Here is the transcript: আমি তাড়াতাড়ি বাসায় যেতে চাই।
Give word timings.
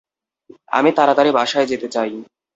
আমি 0.71 0.89
তাড়াতাড়ি 0.97 1.31
বাসায় 1.37 1.67
যেতে 1.71 1.87
চাই। 1.87 2.11